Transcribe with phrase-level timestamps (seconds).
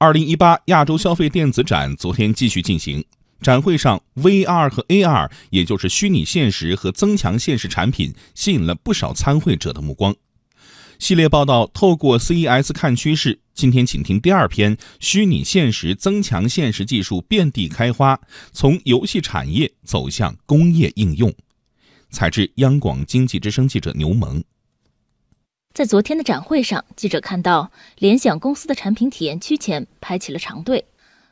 [0.00, 3.04] 二零一八亚洲消费电子展昨天继续进行，
[3.42, 10.14] 展会上 VR 和 AR，也就是虚拟现实和增强现实产品吸引了不少参会者的目光。
[11.00, 18.20] 系列报道透过 CES 看趋势，今天请听第二篇：虚拟现实、增强现实技术遍地开花，
[18.52, 21.34] 从游戏产业走向工业应用。
[22.10, 24.44] 采自央广经济之声记者牛萌。
[25.78, 30.84] 在昨天的展会上，记者看到联想公司的产品体验区前排起了长队。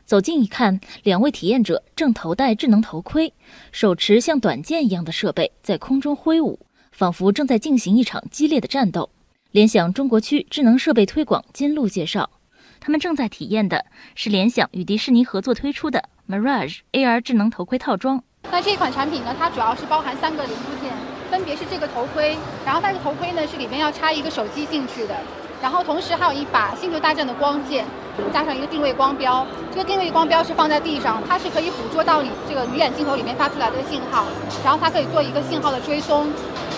[0.05, 3.35] 走近一看，两位体验者正头戴智能头盔，
[3.73, 6.61] 手持像短剑一样的设备在空中挥舞，
[6.93, 9.11] 仿佛正在进行一场激烈的战斗。
[9.51, 12.31] 联想中国区智能设备推广金路介绍，
[12.79, 18.23] 他们正在体验的是联想与迪士尼合作推出的 Mirage AR 智能头盔套装。
[18.45, 20.96] 那这款产品呢，它主要是包含三个零部件。
[21.27, 25.15] 分别是这个头盔，然后它这个头盔呢是里面要插一个手机进去的，
[25.61, 27.85] 然后同时还有一把星球大战的光剑，
[28.33, 29.47] 加上一个定位光标。
[29.71, 34.25] 这个定位光标是放在地上，它是可以捕捉到你这个鱼眼镜头里面发出来的信号，
[34.65, 36.27] 然后它可以做一个信号的追踪。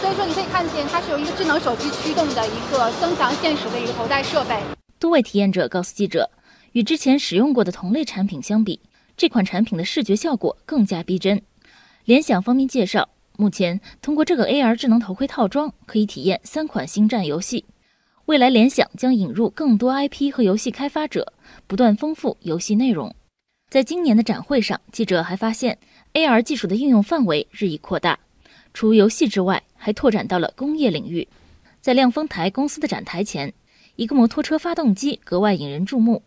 [0.01, 4.57] 所以说你可以看见，它是由一个智能手机驱动的一个增强现实的一个头戴设备。
[4.99, 6.31] 多位体验者告诉记者，
[6.73, 8.81] 与之前使用过的同类产品相比，
[9.17, 11.41] 这款产品的视觉效果更加逼真。
[12.05, 13.09] 联想方面介绍。
[13.41, 17.65] 目前，通过这个 AR 智能头盔套装，可以体验三款星战游戏。
[18.25, 21.33] 未来，联想将引入更多 IP 和游戏开发者，
[21.69, 23.15] 不断丰富游戏内容。
[23.71, 25.79] 在今年的展会上，记者还发现
[26.15, 28.19] AR 技术的应用范围日益扩大，
[28.75, 31.29] 除游戏之外，还拓展到了工业领域。
[31.81, 33.55] 在亮丰台公司的展台前，
[33.95, 36.25] 一个摩托车发动机格外引人注目。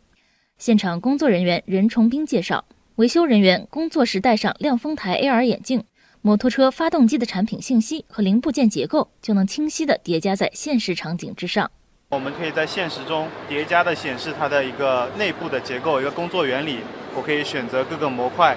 [0.57, 2.63] 现场工作人员任崇斌介绍，
[2.95, 5.83] 维修人员工作时戴上亮丰台 AR 眼镜。
[6.23, 11.69] 摩托车发动机的产品信息和零部件结构就能清晰地叠加在现实场景之上。
[12.09, 16.81] 我们可以在现实中叠加的显示它的一个内部的结构、一个工作原理。
[17.15, 18.55] 我可以选择各个模块，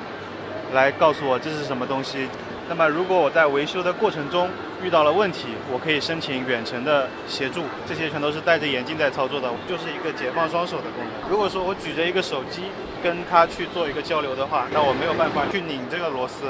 [0.74, 2.28] 来告诉我这是什么东西。
[2.68, 4.50] 那么，如果我在维修的过程中
[4.82, 7.62] 遇到了问题，我可以申请远程的协助。
[7.88, 11.30] 这些全都是戴着眼镜在操作的，就是一个解放双手的功能。
[11.30, 12.64] 如果说我举着一个手机
[13.02, 16.44] 跟它去做一个交流的话，那我没有办法去拧这个螺丝。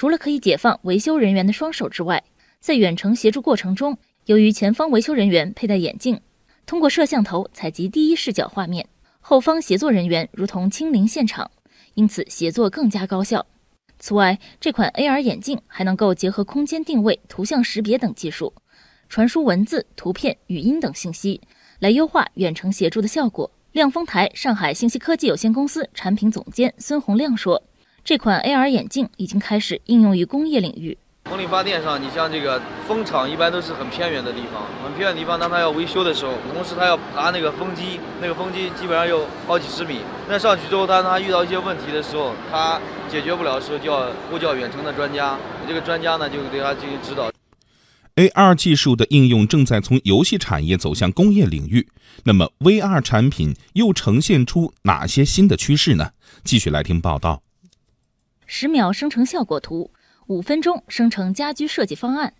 [0.00, 2.24] 除了可以解放维修人员的双手之外，
[2.58, 6.18] 在远程协助过程中，由于前方维修人员佩戴眼镜，
[6.64, 8.88] 通过摄像头采集第一视角画面，
[9.20, 11.50] 后方协作人员如同亲临现场，
[11.92, 13.44] 因此协作更加高效。
[13.98, 18.54] 此外，这款 AR 眼镜还能够结合空间定位、图像识别等技术，
[19.10, 21.42] 传输文字、图片、语音等信息，
[21.78, 23.50] 来优化远程协助的效果。
[23.72, 27.62] 亮丰台上海信息科技有限公司产品总监孙洪亮说。
[28.04, 30.96] 这款 AR 眼镜已经开始应用于工业领域。
[31.26, 40.00] 风力发电上，你像这个风场一般都是很偏远的地方，很偏远的地方，当它要维修的时候，同时它要爬那个风机，那个风机基本上有好几十米。
[40.28, 45.38] 那上去之后，当它遇到一些问题的时候，它解决不了的时候，就要呼叫远程的专家。
[45.68, 47.30] 这个专家呢，就对它进行指导。
[48.16, 51.86] AR 技术的应用正在从游戏产业走向工业领域。
[52.24, 56.10] 那么，VR 产品又呈现出哪些新的趋势呢？
[56.42, 57.42] 继续来听报道。
[58.52, 59.92] 十秒生成效果图，
[60.26, 62.34] 五分钟生成家居设计方案，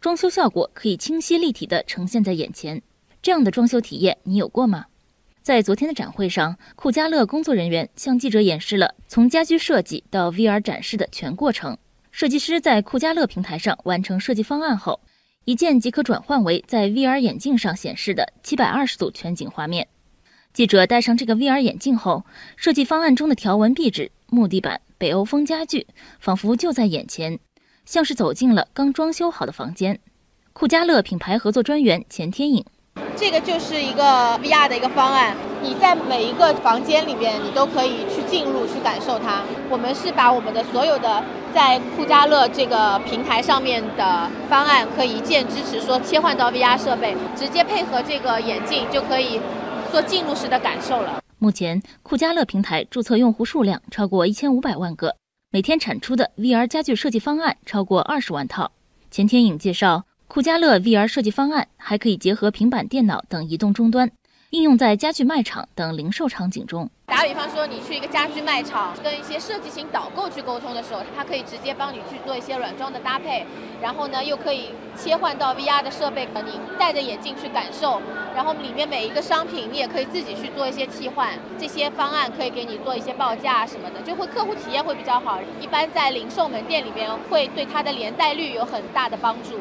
[0.00, 2.82] 装修效果可以清晰立体的呈现在眼前。
[3.22, 4.86] 这样的装修体验你有过吗？
[5.42, 11.78] 在昨天的展会上，酷家乐工作人员向记者演示了从家居设计到 VR 展示的全过程。
[12.10, 14.98] 设计师在酷家乐平台上完成设计方案后，
[15.44, 19.86] 一键即可转换为在 VR 眼镜上显示的七百二十度全景画面。
[20.52, 22.24] 记者戴上这个 VR 眼镜后，
[22.56, 24.80] 设计方案中的条纹壁纸、木地板。
[25.04, 25.86] 北欧风家具
[26.18, 27.38] 仿佛就在眼前，
[27.84, 30.00] 像是走进了刚装修好的房间。
[30.54, 32.64] 酷家乐品牌合作专员钱天颖，
[33.14, 34.02] 这个就是一个
[34.38, 39.42] VR 的一个方案，你在每一个房间里面，你都可以去进入去感受它。
[39.68, 41.22] 我们是把我们的所有的
[41.54, 49.38] 在酷家乐这个平台上面的方案，可以一键支持说切换到 VR 设备，直接配合这个眼镜就可以
[49.92, 51.20] 做进入式的感受了。
[51.44, 55.14] 目前，酷家乐平台注册用户数量超过一千五百万个，
[55.50, 58.72] 每天产出的 VR 家具设计方案超过二十万套。
[59.10, 64.10] 钱天颖介绍，酷家乐 VR 设计方案还可以结合平板电脑等移动终端。
[64.54, 66.88] 应用在家具卖场等零售场景中。
[67.06, 73.44] 打比方说，你去一个家具卖场，跟一些设计型导购去沟通的时候，它可以直接帮你去做一些软装的搭配，
[73.82, 78.00] 然后呢，又可以切换到 VR 的设备，你戴着眼镜去感受，
[78.36, 81.36] 然后里面每一个商品你也可以自己去做一些替换。
[81.58, 85.40] 这些方案可以给你做一些报价什么的，就会客户体验会比较好。
[85.60, 89.58] 一般在零售门店里面，会对它的连带率有很大的帮助。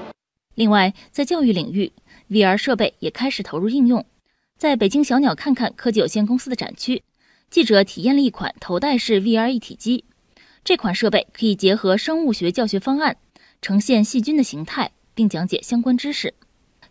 [0.54, 1.92] 另外，在教育领域
[2.30, 4.06] ，VR 设备也开始投入应用。
[4.64, 7.04] 在北京小鸟看看科技有限公司的展区，
[7.50, 10.06] 记者体验了一款头戴式 VR 一体机，
[10.64, 13.18] 这款设备可以结合生物学教学方案，
[13.62, 16.34] 呈现细菌的形态，并讲解相关知识。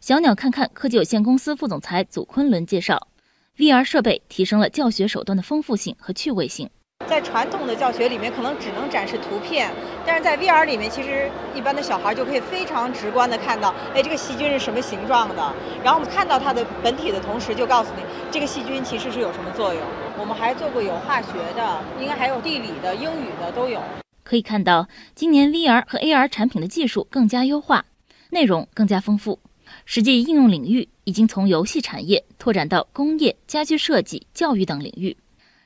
[0.02, 3.08] 小鸟看看科技有限公司副总裁祖昆仑介绍
[3.56, 6.68] ，VR 设备提升了教学手段的丰富性和趣味性。
[7.12, 9.70] 在传统的教学里面，可能只能展示图片，
[10.06, 15.54] 但是在 VR 里面，其实一般的小孩就可以非常直观的看到，哎，这个细菌是什么形状的。
[15.84, 19.82] 然后我们看到它的本体的同时，就告诉你这个细菌其实是有什么作用。
[20.18, 23.78] 我们还做过有化学的，应该还有地理的、英语的都有。
[24.24, 27.84] 可以看到，今年 VR 和 AR 产品的技术更加优化，
[28.30, 29.38] 内容更加丰富，
[29.84, 35.14] 实际应用领域已经从游戏产业拓展到工业、家居设计、教育等领域。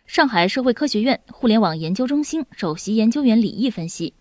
[0.07, 4.15] 上海社会科学院互联网研究中心首席研究员李毅分析，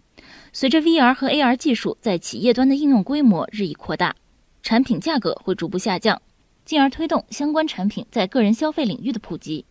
[0.51, 4.15] 随着 VR 和 AR 技术在企业端的应用规模日益扩大，
[4.63, 6.19] 产品价格会逐步下降，
[6.65, 9.63] 进而推动相关产品在个人消费领域的普及。